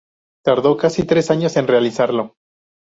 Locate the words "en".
1.57-1.67